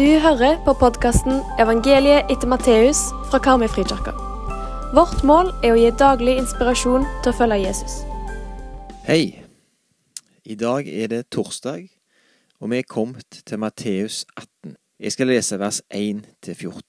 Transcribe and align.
Du 0.00 0.18
hører 0.18 0.64
på 0.64 0.72
podkasten 0.80 1.32
'Evangeliet 1.60 2.30
etter 2.32 2.48
Matteus' 2.48 3.10
fra 3.30 3.38
Karmøy 3.38 3.68
frikirke. 3.68 4.12
Vårt 4.96 5.24
mål 5.28 5.50
er 5.60 5.74
å 5.74 5.76
gi 5.76 5.90
daglig 5.92 6.38
inspirasjon 6.40 7.04
til 7.20 7.32
å 7.32 7.36
følge 7.36 7.58
Jesus. 7.66 7.98
Hei! 9.04 9.44
I 10.44 10.54
dag 10.54 10.88
er 10.88 11.10
det 11.12 11.28
torsdag, 11.28 11.90
og 12.60 12.70
vi 12.70 12.78
er 12.78 12.88
kommet 12.88 13.42
til 13.44 13.60
Matteus 13.60 14.24
18. 14.36 14.76
Jeg 15.00 15.12
skal 15.12 15.26
lese 15.26 15.58
vers 15.60 15.82
1-14. 15.92 16.80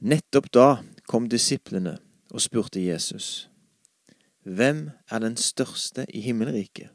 Nettopp 0.00 0.46
da 0.54 0.68
kom 1.08 1.26
disiplene 1.28 1.96
og 2.30 2.40
spurte 2.40 2.78
Jesus, 2.78 3.50
Hvem 4.46 4.90
er 5.10 5.18
den 5.18 5.36
største 5.36 6.06
i 6.14 6.20
himmelriket? 6.20 6.94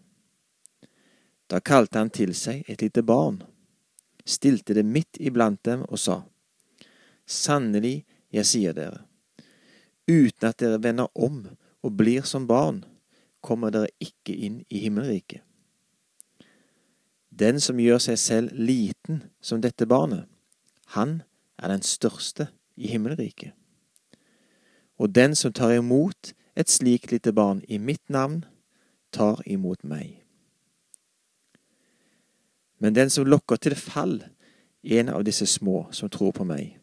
Da 1.52 1.60
kalte 1.60 2.00
han 2.00 2.10
til 2.10 2.36
seg 2.36 2.64
et 2.70 2.82
lite 2.82 3.04
barn, 3.04 3.44
stilte 4.28 4.76
det 4.76 4.86
midt 4.86 5.20
iblant 5.20 5.64
dem 5.66 5.86
og 5.88 6.00
sa, 6.00 6.22
Sannelig, 7.28 8.06
jeg 8.32 8.48
sier 8.48 8.76
dere, 8.76 9.02
uten 10.08 10.48
at 10.48 10.60
dere 10.62 10.80
vender 10.84 11.12
om 11.16 11.42
og 11.84 11.98
blir 12.00 12.24
som 12.28 12.48
barn, 12.48 12.86
kommer 13.44 13.72
dere 13.72 13.92
ikke 14.04 14.36
inn 14.36 14.62
i 14.70 14.80
himmelriket. 14.84 15.44
Den 17.38 17.60
som 17.62 17.80
gjør 17.80 18.00
seg 18.02 18.18
selv 18.18 18.56
liten 18.56 19.22
som 19.44 19.62
dette 19.62 19.86
barnet, 19.86 20.26
han 20.96 21.22
er 21.60 21.70
den 21.70 21.84
største 21.86 22.50
i 22.76 22.90
himmelriket. 22.90 23.54
Og 24.98 25.14
den 25.14 25.36
som 25.36 25.54
tar 25.54 25.76
imot 25.78 26.34
et 26.58 26.72
slikt 26.72 27.12
lite 27.12 27.34
barn 27.34 27.62
i 27.68 27.78
mitt 27.78 28.10
navn, 28.10 28.46
tar 29.14 29.44
imot 29.46 29.84
meg. 29.84 30.24
Men 32.78 32.94
den 32.94 33.10
som 33.10 33.28
lokker 33.28 33.58
til 33.62 33.76
fall 33.76 34.20
en 34.84 35.10
av 35.10 35.24
disse 35.28 35.46
små 35.50 35.88
som 35.92 36.10
tror 36.10 36.32
på 36.38 36.46
meg, 36.48 36.78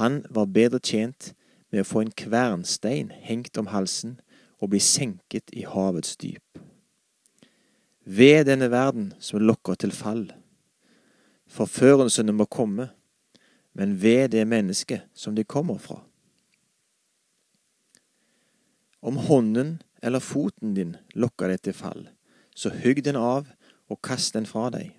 han 0.00 0.22
var 0.30 0.48
bedre 0.52 0.80
tjent 0.80 1.32
med 1.72 1.82
å 1.82 1.88
få 1.88 2.04
en 2.04 2.12
kvernstein 2.16 3.10
hengt 3.24 3.58
om 3.60 3.68
halsen 3.72 4.18
og 4.60 4.72
bli 4.72 4.80
senket 4.80 5.52
i 5.52 5.66
havets 5.68 6.16
dyp. 6.20 6.60
Ved 8.04 8.46
denne 8.48 8.70
verden 8.72 9.12
som 9.22 9.42
lokker 9.42 9.78
til 9.78 9.92
fall. 9.94 10.26
Forførelsene 11.46 12.32
må 12.34 12.48
komme, 12.50 12.88
men 13.72 13.94
ved 14.02 14.32
det 14.34 14.46
mennesket 14.48 15.06
som 15.14 15.36
de 15.36 15.44
kommer 15.44 15.78
fra. 15.78 16.00
Om 19.02 19.18
hånden 19.26 19.80
eller 20.02 20.22
foten 20.22 20.74
din 20.74 20.96
lokker 21.14 21.50
deg 21.50 21.62
til 21.62 21.76
fall, 21.76 22.06
så 22.54 22.72
hugg 22.82 23.02
den 23.04 23.18
av 23.18 23.48
og 23.92 24.00
kast 24.04 24.36
den 24.36 24.48
fra 24.48 24.70
deg. 24.72 24.94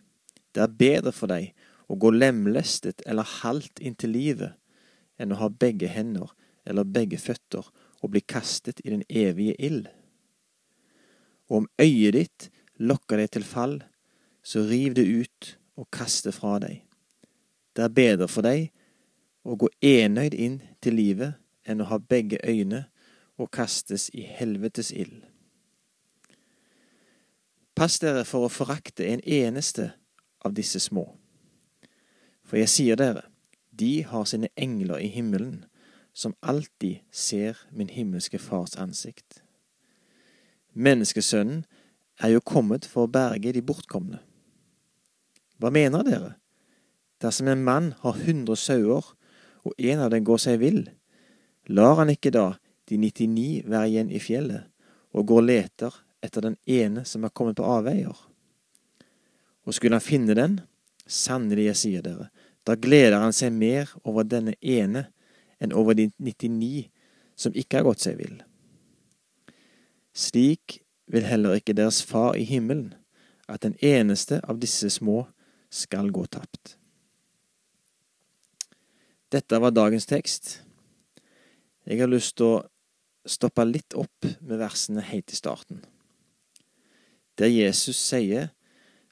Det 0.53 0.61
er 0.61 0.77
bedre 0.77 1.13
for 1.15 1.31
deg 1.31 1.51
å 1.89 1.97
gå 1.99 2.11
lemlestet 2.13 3.01
eller 3.09 3.27
halvt 3.41 3.81
inntil 3.81 4.13
livet 4.13 4.53
enn 5.17 5.33
å 5.33 5.39
ha 5.41 5.49
begge 5.49 5.89
hender 5.89 6.29
eller 6.69 6.87
begge 6.87 7.17
føtter 7.21 7.65
og 8.03 8.13
bli 8.13 8.21
kastet 8.21 8.81
i 8.83 8.93
den 8.93 9.03
evige 9.09 9.55
ild. 9.57 9.89
Og 11.49 11.63
om 11.63 11.67
øyet 11.81 12.15
ditt 12.17 12.47
lokker 12.79 13.19
deg 13.19 13.33
til 13.33 13.45
fall, 13.47 13.81
så 14.43 14.63
riv 14.67 14.95
det 14.97 15.05
ut 15.07 15.53
og 15.79 15.89
kast 15.93 16.27
det 16.27 16.35
fra 16.35 16.57
deg. 16.61 16.81
Det 17.73 17.85
er 17.85 17.95
bedre 17.95 18.29
for 18.29 18.45
deg 18.45 18.69
å 19.43 19.57
gå 19.59 19.69
enøyd 19.81 20.35
inn 20.37 20.59
til 20.83 20.99
livet 20.99 21.39
enn 21.67 21.81
å 21.81 21.89
ha 21.89 21.99
begge 21.99 22.39
øyne 22.43 22.85
og 23.39 23.51
kastes 23.55 24.09
i 24.13 24.25
helvetes 24.27 24.91
ild. 24.93 25.23
Pass 27.73 27.97
dere 27.99 28.21
for 28.29 28.45
å 28.45 28.53
forakte 28.53 29.05
en 29.09 29.21
eneste 29.25 29.91
av 30.45 30.53
disse 30.53 30.79
små. 30.79 31.07
For 32.45 32.59
jeg 32.61 32.69
sier 32.69 32.99
dere, 32.99 33.23
de 33.73 34.03
har 34.05 34.27
sine 34.29 34.51
engler 34.53 35.01
i 35.01 35.09
himmelen, 35.09 35.63
som 36.13 36.35
alltid 36.45 37.01
ser 37.09 37.57
min 37.71 37.89
himmelske 37.89 38.37
Fars 38.37 38.75
ansikt. 38.77 39.41
Menneskesønnen 40.73 41.63
er 42.21 42.35
jo 42.35 42.43
kommet 42.45 42.85
for 42.85 43.07
å 43.07 43.11
berge 43.11 43.55
de 43.55 43.65
bortkomne. 43.65 44.21
Hva 45.57 45.73
mener 45.73 46.05
dere? 46.05 46.35
Dersom 47.21 47.49
en 47.49 47.65
mann 47.65 47.93
har 48.03 48.21
hundre 48.21 48.57
sauer, 48.59 49.05
og 49.65 49.73
en 49.79 50.03
av 50.03 50.11
dem 50.13 50.25
går 50.27 50.41
seg 50.45 50.61
vill, 50.61 50.83
lar 51.65 51.97
han 52.01 52.11
ikke 52.13 52.33
da 52.35 52.47
de 52.89 52.99
99 52.99 53.63
være 53.65 53.89
igjen 53.89 54.11
i 54.11 54.21
fjellet, 54.21 54.67
og 55.15 55.25
går 55.31 55.45
leter 55.47 55.95
etter 56.23 56.45
den 56.45 56.57
ene 56.69 57.03
som 57.07 57.25
er 57.25 57.33
kommet 57.35 57.59
på 57.59 57.67
avveier? 57.67 58.15
Og 59.63 59.75
skulle 59.75 59.99
han 59.99 60.03
finne 60.03 60.35
den, 60.37 60.61
sannelig 61.07 61.69
jeg 61.69 61.79
sier 61.81 62.05
dere, 62.05 62.29
da 62.63 62.75
gleder 62.79 63.19
han 63.19 63.35
seg 63.35 63.51
mer 63.55 63.91
over 64.07 64.27
denne 64.27 64.55
ene 64.61 65.09
enn 65.59 65.75
over 65.75 65.95
de 65.97 66.09
99 66.19 66.87
som 67.39 67.55
ikke 67.55 67.79
har 67.79 67.87
gått 67.87 68.03
seg 68.05 68.19
vill. 68.19 68.37
Slik 70.13 70.79
vil 71.11 71.27
heller 71.27 71.57
ikke 71.59 71.75
deres 71.75 72.03
Far 72.05 72.37
i 72.39 72.45
himmelen 72.47 72.93
at 73.51 73.65
den 73.65 73.75
eneste 73.83 74.39
av 74.47 74.61
disse 74.61 74.89
små 74.93 75.25
skal 75.73 76.11
gå 76.13 76.25
tapt. 76.31 76.77
Dette 79.33 79.57
var 79.59 79.73
dagens 79.73 80.05
tekst. 80.05 80.59
Jeg 81.89 81.99
har 81.99 82.11
lyst 82.11 82.37
til 82.37 82.51
å 82.53 82.61
stoppe 83.25 83.65
litt 83.65 83.95
opp 83.97 84.27
med 84.39 84.59
versene 84.61 85.03
helt 85.03 85.33
i 85.33 85.39
starten, 85.39 85.81
der 87.39 87.49
Jesus 87.49 87.97
sier 87.97 88.51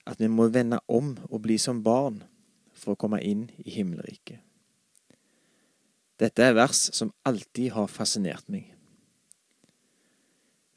at 0.07 0.19
vi 0.19 0.27
må 0.27 0.47
vende 0.49 0.79
om 0.87 1.15
og 1.29 1.41
bli 1.45 1.57
som 1.61 1.83
barn 1.83 2.21
for 2.73 2.93
å 2.93 2.99
komme 2.99 3.21
inn 3.21 3.49
i 3.61 3.69
himmelriket. 3.77 4.41
Dette 6.21 6.45
er 6.45 6.53
vers 6.57 6.89
som 6.93 7.13
alltid 7.25 7.71
har 7.73 7.89
fascinert 7.89 8.45
meg. 8.49 8.67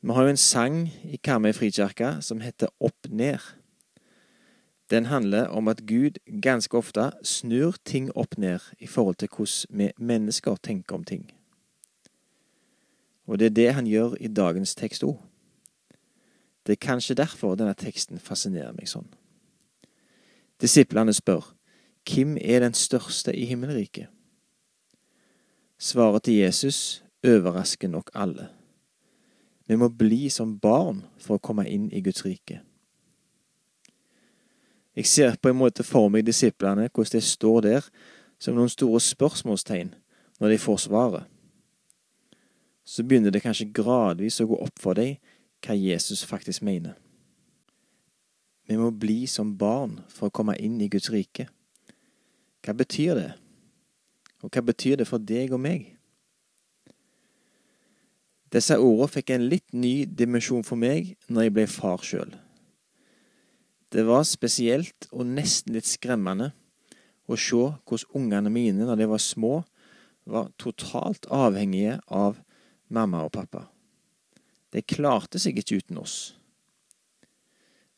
Vi 0.05 0.13
har 0.13 0.27
jo 0.27 0.33
en 0.35 0.41
sang 0.41 0.79
i 1.05 1.21
Karmøy 1.21 1.53
frikirke 1.57 2.19
som 2.25 2.41
heter 2.45 2.73
Opp 2.81 3.09
ned. 3.09 3.41
Den 4.93 5.07
handler 5.09 5.49
om 5.49 5.69
at 5.69 5.87
Gud 5.89 6.21
ganske 6.45 6.77
ofte 6.77 7.11
snur 7.25 7.77
ting 7.85 8.11
opp 8.15 8.37
ned 8.39 8.61
i 8.79 8.87
forhold 8.87 9.17
til 9.17 9.29
hvordan 9.33 9.79
vi 9.79 9.93
mennesker 9.97 10.57
tenker 10.57 10.95
om 10.95 11.05
ting. 11.05 11.31
Og 13.27 13.39
det 13.39 13.47
er 13.47 13.57
det 13.57 13.71
han 13.75 13.87
gjør 13.89 14.17
i 14.21 14.29
dagens 14.29 14.75
tekst 14.77 15.05
òg. 15.05 15.17
Det 16.67 16.73
er 16.73 16.87
kanskje 16.87 17.15
derfor 17.15 17.57
denne 17.57 17.77
teksten 17.77 18.19
fascinerer 18.19 18.73
meg 18.73 18.89
sånn. 18.89 19.09
Disiplene 20.61 21.13
spør, 21.13 21.53
hvem 22.09 22.37
er 22.41 22.65
den 22.65 22.77
største 22.77 23.35
i 23.37 23.45
himmelriket? 23.49 24.09
Svaret 25.79 26.25
til 26.25 26.41
Jesus 26.41 27.03
overrasker 27.25 27.89
nok 27.89 28.11
alle. 28.15 28.49
Vi 29.69 29.77
må 29.77 29.89
bli 29.89 30.29
som 30.31 30.59
barn 30.61 31.03
for 31.21 31.37
å 31.37 31.43
komme 31.43 31.67
inn 31.69 31.91
i 31.93 32.03
Guds 32.05 32.25
rike. 32.25 32.61
Jeg 34.95 35.07
ser 35.11 35.37
på 35.43 35.51
en 35.51 35.59
måte 35.59 35.83
for 35.83 36.09
meg 36.13 36.27
disiplene, 36.27 36.89
hvordan 36.93 37.19
de 37.19 37.27
står 37.27 37.61
der 37.67 37.87
som 38.39 38.55
noen 38.55 38.71
store 38.71 39.01
spørsmålstegn 39.03 39.95
når 40.41 40.55
de 40.55 40.59
får 40.61 40.85
svaret. 40.85 41.25
Så 42.85 43.03
begynner 43.03 43.33
det 43.33 43.43
kanskje 43.43 43.73
gradvis 43.75 44.43
å 44.45 44.49
gå 44.51 44.61
opp 44.61 44.79
for 44.81 44.97
dem 44.97 45.17
hva 45.65 45.77
Jesus 45.79 46.25
faktisk 46.29 46.63
mener. 46.63 46.95
Vi 48.69 48.77
må 48.81 48.91
bli 48.91 49.25
som 49.29 49.53
barn 49.61 49.99
for 50.09 50.29
å 50.29 50.35
komme 50.35 50.57
inn 50.61 50.79
i 50.81 50.89
Guds 50.93 51.11
rike. 51.13 51.49
Hva 52.65 52.73
betyr 52.77 53.19
det? 53.19 53.33
Og 54.45 54.53
hva 54.53 54.63
betyr 54.65 55.01
det 55.01 55.09
for 55.09 55.21
deg 55.21 55.53
og 55.53 55.61
meg? 55.65 55.91
Disse 58.55 58.77
ordene 58.79 59.11
fikk 59.11 59.35
en 59.35 59.49
litt 59.51 59.67
ny 59.75 60.05
dimensjon 60.07 60.65
for 60.65 60.79
meg 60.81 61.15
når 61.27 61.49
jeg 61.49 61.55
ble 61.57 61.67
far 61.69 62.05
sjøl. 62.07 62.33
Det 63.91 64.05
var 64.07 64.25
spesielt 64.27 65.09
og 65.11 65.27
nesten 65.27 65.75
litt 65.75 65.89
skremmende 65.89 66.53
å 67.27 67.37
se 67.41 67.61
hvordan 67.85 68.17
ungene 68.17 68.53
mine 68.53 68.87
når 68.87 69.01
de 69.01 69.11
var 69.11 69.23
små, 69.23 69.55
var 70.25 70.53
totalt 70.61 71.29
avhengige 71.33 71.99
av 72.09 72.41
mamma 72.89 73.25
og 73.27 73.35
pappa. 73.35 73.67
De 74.75 74.83
klarte 74.83 75.39
seg 75.39 75.61
ikke 75.61 75.79
uten 75.79 76.01
oss. 76.03 76.35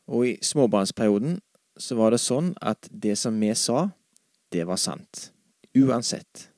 Og 0.06 0.26
i 0.28 0.34
småbarnsperioden 0.44 1.40
så 1.80 1.96
var 1.98 2.12
det 2.12 2.20
sånn 2.22 2.52
at 2.60 2.88
det 2.90 3.16
som 3.18 3.38
vi 3.40 3.50
sa, 3.56 3.88
det 4.52 4.66
var 4.68 4.80
sant. 4.80 5.30
Uansett. 5.76 6.50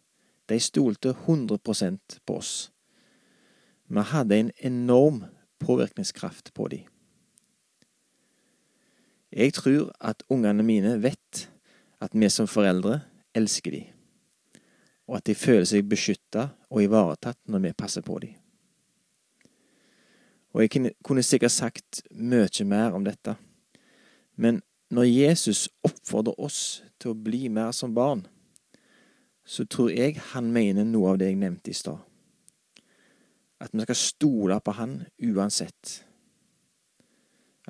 De 0.49 0.59
stolte 0.63 1.15
100% 1.15 2.21
på 2.27 2.39
oss. 2.39 2.71
Vi 3.89 4.05
hadde 4.13 4.37
en 4.37 4.53
enorm 4.59 5.25
påvirkningskraft 5.63 6.53
på 6.55 6.69
dem. 6.69 6.85
Jeg 9.33 9.53
tror 9.53 9.91
at 10.01 10.23
ungene 10.33 10.65
mine 10.65 10.95
vet 11.03 11.49
at 12.01 12.15
vi 12.17 12.31
som 12.33 12.49
foreldre 12.49 13.03
elsker 13.37 13.75
dem, 13.75 13.89
og 15.09 15.19
at 15.19 15.27
de 15.29 15.37
føler 15.37 15.67
seg 15.69 15.89
beskytta 15.89 16.49
og 16.71 16.85
ivaretatt 16.85 17.41
når 17.49 17.67
vi 17.67 17.77
passer 17.77 18.05
på 18.05 18.17
dem. 18.25 18.38
Og 20.59 20.65
jeg 20.65 20.91
kunne 21.07 21.23
sikkert 21.23 21.55
sagt 21.55 22.01
mye 22.11 22.65
mer 22.67 22.97
om 22.99 23.05
dette, 23.07 23.37
men 24.35 24.59
når 24.91 25.05
Jesus 25.07 25.69
oppfordrer 25.87 26.35
oss 26.35 26.83
til 26.99 27.13
å 27.13 27.15
bli 27.15 27.47
mer 27.47 27.71
som 27.71 27.95
barn, 27.95 28.25
så 29.47 29.63
tror 29.71 29.93
jeg 29.95 30.17
han 30.33 30.51
mener 30.51 30.83
noe 30.83 31.13
av 31.13 31.21
det 31.21 31.29
jeg 31.31 31.39
nevnte 31.39 31.71
i 31.71 31.77
stad. 31.79 32.01
At 33.63 33.71
vi 33.71 33.87
skal 33.87 34.01
stole 34.01 34.59
på 34.59 34.75
han 34.81 34.97
uansett. 35.31 35.93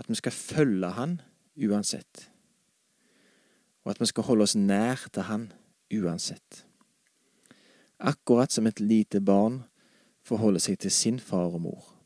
At 0.00 0.08
vi 0.08 0.16
skal 0.16 0.32
følge 0.32 0.94
han 0.96 1.18
uansett. 1.60 2.24
Og 3.84 3.92
at 3.92 4.00
vi 4.00 4.08
skal 4.08 4.30
holde 4.30 4.48
oss 4.48 4.56
nær 4.56 5.04
til 5.12 5.28
han 5.28 5.46
uansett. 5.92 6.64
Akkurat 8.00 8.48
som 8.48 8.64
et 8.64 8.80
lite 8.80 9.20
barn 9.20 9.66
forholder 10.24 10.64
seg 10.70 10.80
til 10.80 10.92
sin 10.92 11.20
far 11.20 11.52
og 11.52 11.60
mor. 11.68 11.97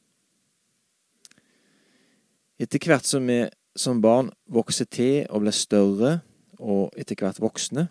Etter 2.62 2.78
hvert 2.86 3.08
som 3.08 3.26
vi 3.26 3.40
som 3.74 3.98
barn 4.04 4.28
vokser 4.52 4.86
til 4.86 5.24
og 5.32 5.42
blir 5.42 5.56
større, 5.56 6.20
og 6.62 6.94
etter 6.94 7.18
hvert 7.18 7.40
voksne, 7.42 7.88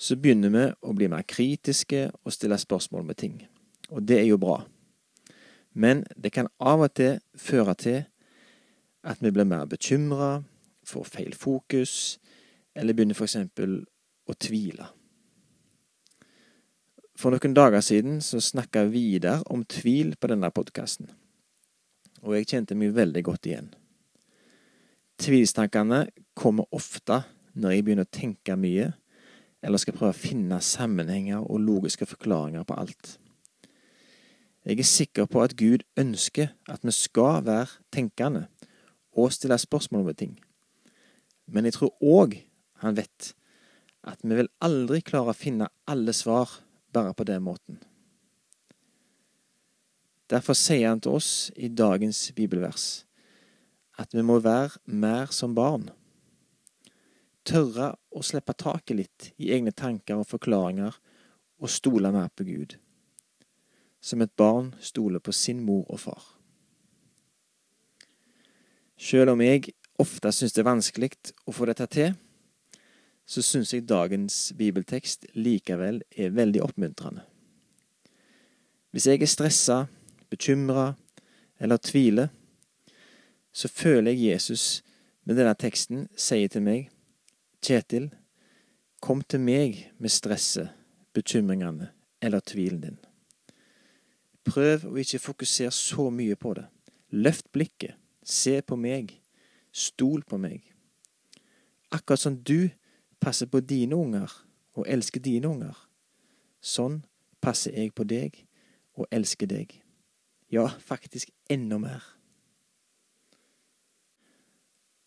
så 0.00 0.16
begynner 0.16 0.52
vi 0.54 0.62
å 0.80 0.94
bli 0.96 1.08
mer 1.12 1.26
kritiske 1.28 2.06
og 2.24 2.32
stille 2.32 2.56
spørsmål 2.58 3.04
med 3.04 3.18
ting. 3.20 3.34
Og 3.92 4.00
det 4.08 4.22
er 4.22 4.28
jo 4.30 4.40
bra. 4.40 4.62
Men 5.74 6.04
det 6.16 6.32
kan 6.32 6.48
av 6.62 6.86
og 6.86 6.94
til 6.96 7.18
føre 7.36 7.74
til 7.76 8.00
at 9.04 9.20
vi 9.20 9.32
blir 9.34 9.44
mer 9.44 9.66
bekymra, 9.68 10.38
får 10.86 11.10
feil 11.10 11.34
fokus, 11.36 12.18
eller 12.74 12.96
begynner 12.96 13.18
f.eks. 13.18 13.36
å 14.24 14.36
tvile. 14.40 14.86
For 17.20 17.34
noen 17.34 17.54
dager 17.54 17.84
siden 17.84 18.22
så 18.24 18.40
snakka 18.40 18.86
Vidar 18.90 19.44
om 19.52 19.66
tvil 19.68 20.16
på 20.16 20.32
denne 20.32 20.50
podkasten, 20.50 21.12
og 22.24 22.36
jeg 22.38 22.48
kjente 22.50 22.76
meg 22.78 22.94
veldig 22.96 23.22
godt 23.26 23.48
igjen. 23.50 23.70
Tvilstankene 25.20 26.06
kommer 26.34 26.66
ofte 26.74 27.22
når 27.54 27.76
jeg 27.76 27.84
begynner 27.86 28.08
å 28.08 28.16
tenke 28.16 28.56
mye, 28.58 28.90
eller 29.64 29.80
skal 29.80 29.96
prøve 29.96 30.12
å 30.12 30.18
finne 30.24 30.58
sammenhenger 30.64 31.44
og 31.44 31.62
logiske 31.62 32.08
forklaringer 32.08 32.66
på 32.68 32.76
alt. 32.76 33.14
Jeg 34.64 34.80
er 34.80 34.88
sikker 34.88 35.28
på 35.28 35.42
at 35.44 35.54
Gud 35.60 35.84
ønsker 36.00 36.54
at 36.72 36.84
vi 36.84 36.92
skal 36.96 37.44
være 37.44 37.68
tenkende 37.92 38.46
og 39.12 39.32
stille 39.32 39.58
spørsmål 39.60 40.08
om 40.08 40.18
ting. 40.18 40.34
Men 41.46 41.68
jeg 41.68 41.76
tror 41.76 41.92
òg 42.00 42.38
han 42.82 42.96
vet 42.96 43.34
at 44.04 44.20
vi 44.24 44.36
vil 44.36 44.50
aldri 44.64 45.00
klare 45.04 45.32
å 45.32 45.36
finne 45.36 45.70
alle 45.88 46.12
svar 46.16 46.58
bare 46.92 47.14
på 47.16 47.26
den 47.28 47.44
måten. 47.44 47.78
Derfor 50.30 50.56
sier 50.56 50.88
han 50.88 51.02
til 51.04 51.18
oss 51.18 51.50
i 51.56 51.68
dagens 51.68 52.30
bibelvers 52.36 53.04
at 54.00 54.14
vi 54.16 54.24
må 54.26 54.40
være 54.42 54.80
mer 54.90 55.30
som 55.30 55.54
barn. 55.54 55.90
Tørre 57.44 57.92
å 58.10 58.22
slippe 58.24 58.56
taket 58.56 58.96
litt 58.96 59.28
i 59.36 59.52
egne 59.54 59.74
tanker 59.76 60.18
og 60.18 60.30
forklaringer 60.30 60.96
og 61.60 61.70
stole 61.70 62.10
mer 62.14 62.32
på 62.34 62.46
Gud. 62.48 62.78
Som 64.00 64.24
et 64.24 64.32
barn 64.36 64.72
stoler 64.80 65.22
på 65.22 65.32
sin 65.32 65.60
mor 65.64 65.84
og 65.92 66.00
far. 66.00 66.24
Selv 68.96 69.34
om 69.34 69.42
jeg 69.44 69.74
ofte 70.00 70.32
syns 70.32 70.54
det 70.56 70.64
er 70.64 70.70
vanskelig 70.70 71.10
å 71.46 71.52
få 71.54 71.68
dette 71.68 71.86
til, 71.92 72.14
så 73.24 73.42
syns 73.44 73.72
jeg 73.72 73.86
dagens 73.88 74.52
bibeltekst 74.56 75.28
likevel 75.36 76.02
er 76.10 76.34
veldig 76.34 76.62
oppmuntrende. 76.64 77.24
Hvis 78.92 79.08
jeg 79.10 79.22
er 79.22 79.30
stressa, 79.30 79.78
bekymra 80.34 80.92
eller 81.58 81.78
tviler, 81.78 82.28
så 83.52 83.68
føler 83.68 84.12
jeg 84.12 84.34
Jesus 84.34 84.82
med 85.24 85.38
denne 85.38 85.54
teksten 85.54 86.08
sier 86.18 86.50
til 86.50 86.64
meg, 86.66 86.90
Kjetil, 87.64 88.10
kom 89.00 89.22
til 89.24 89.40
meg 89.40 89.78
med 89.96 90.12
stresset, 90.12 90.68
bekymringene 91.16 91.88
eller 92.20 92.42
tvilen 92.44 92.80
din. 92.82 92.98
Prøv 94.44 94.84
å 94.90 94.96
ikke 95.00 95.22
fokusere 95.22 95.72
så 95.72 96.10
mye 96.12 96.36
på 96.36 96.52
det. 96.58 96.66
Løft 97.14 97.48
blikket, 97.54 97.94
se 98.20 98.58
på 98.60 98.76
meg, 98.76 99.14
stol 99.72 100.26
på 100.28 100.36
meg. 100.40 100.60
Akkurat 101.94 102.20
som 102.20 102.36
du 102.36 102.68
passer 103.22 103.48
på 103.48 103.62
dine 103.64 103.96
unger 103.96 104.32
og 104.74 104.88
elsker 104.90 105.22
dine 105.24 105.48
unger, 105.48 105.78
sånn 106.60 107.00
passer 107.40 107.76
jeg 107.78 107.94
på 107.96 108.04
deg 108.08 108.42
og 108.98 109.08
elsker 109.14 109.48
deg. 109.48 109.72
Ja, 110.54 110.68
faktisk 110.78 111.32
enda 111.50 111.80
mer. 111.82 112.04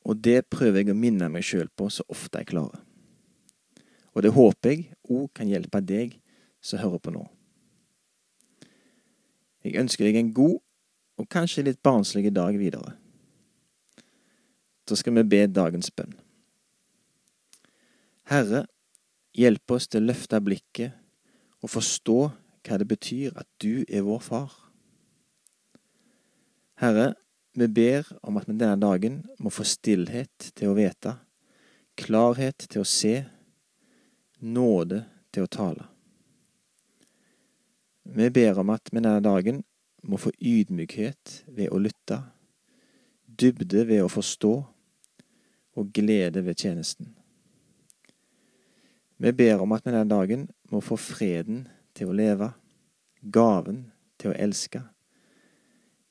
Og 0.08 0.20
det 0.24 0.42
prøver 0.52 0.82
jeg 0.82 0.92
å 0.92 0.98
minne 0.98 1.30
meg 1.32 1.46
sjøl 1.48 1.70
på 1.72 1.88
så 1.92 2.04
ofte 2.12 2.42
jeg 2.42 2.52
klarer. 2.52 2.84
Og 4.16 4.24
det 4.26 4.34
håper 4.36 4.74
jeg 4.74 4.86
òg 5.08 5.28
kan 5.36 5.48
hjelpe 5.48 5.80
deg 5.84 6.18
som 6.64 6.82
hører 6.82 7.00
på 7.04 7.14
nå. 7.16 7.24
Jeg 9.64 9.80
ønsker 9.84 10.08
deg 10.08 10.20
en 10.20 10.34
god 10.36 10.58
og 11.20 11.30
kanskje 11.32 11.66
litt 11.68 11.84
barnslig 11.84 12.32
dag 12.34 12.56
videre. 12.60 12.96
Da 14.88 14.96
skal 14.96 15.16
vi 15.18 15.28
be 15.28 15.44
dagens 15.52 15.92
bønn. 15.92 16.16
Herre, 18.28 18.66
hjelp 19.36 19.76
oss 19.76 19.88
til 19.88 20.04
å 20.04 20.10
løfte 20.12 20.44
blikket 20.44 20.96
og 21.64 21.72
forstå 21.72 22.22
hva 22.68 22.80
det 22.80 22.88
betyr 22.88 23.36
at 23.40 23.48
du 23.64 23.84
er 23.88 24.08
vår 24.08 24.24
far. 24.24 24.67
Herre, 26.78 27.16
vi 27.54 27.68
ber 27.68 28.06
om 28.22 28.36
at 28.38 28.46
vi 28.46 28.54
denne 28.54 28.78
dagen 28.78 29.24
må 29.42 29.50
få 29.50 29.64
stillhet 29.66 30.52
til 30.54 30.70
å 30.70 30.76
vite, 30.78 31.16
klarhet 31.98 32.68
til 32.70 32.84
å 32.84 32.86
se, 32.86 33.14
nåde 34.46 35.00
til 35.34 35.48
å 35.48 35.50
tale. 35.50 35.88
Vi 38.06 38.28
ber 38.30 38.62
om 38.62 38.70
at 38.76 38.92
vi 38.92 39.02
denne 39.02 39.24
dagen 39.26 39.64
må 40.06 40.20
få 40.22 40.30
ydmykhet 40.38 41.40
ved 41.58 41.74
å 41.74 41.80
lytte, 41.82 42.20
dybde 43.26 43.88
ved 43.90 44.04
å 44.04 44.12
forstå 44.14 44.52
og 45.82 45.90
glede 45.98 46.44
ved 46.46 46.62
tjenesten. 46.62 47.10
Vi 49.18 49.34
ber 49.34 49.66
om 49.66 49.74
at 49.74 49.82
vi 49.82 49.96
denne 49.96 50.14
dagen 50.14 50.46
må 50.70 50.84
få 50.86 51.00
freden 51.02 51.66
til 51.98 52.14
å 52.14 52.20
leve, 52.22 52.52
gaven 53.34 53.88
til 54.22 54.30
å 54.30 54.38
elske, 54.38 54.84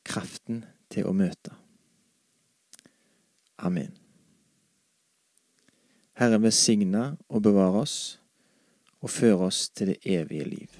kraften 0.07 0.65
til 0.93 1.09
å 1.09 1.15
møte. 1.17 1.55
Amen. 3.59 3.93
Herre 6.17 6.39
velsigne 6.41 7.17
og 7.29 7.43
bevare 7.45 7.83
oss, 7.85 7.97
og 9.05 9.13
føre 9.13 9.51
oss 9.51 9.67
til 9.77 9.93
det 9.93 9.99
evige 10.09 10.47
liv. 10.49 10.79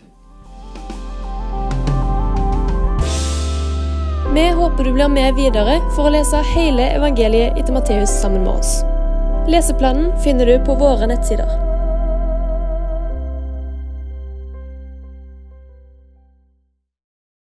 Vi 4.37 4.49
håper 4.53 4.85
du 4.85 4.93
blir 4.93 5.09
med 5.09 5.37
videre 5.37 5.79
for 5.95 6.09
å 6.09 6.13
lese 6.13 6.41
hele 6.55 6.91
evangeliet 6.97 7.57
etter 7.57 7.77
Matteus 7.77 8.13
sammen 8.21 8.45
med 8.45 8.57
oss. 8.59 8.81
Leseplanen 9.49 10.11
finner 10.25 10.49
du 10.49 10.59
på 10.67 10.77
våre 10.81 11.09
nettsider. 11.09 11.66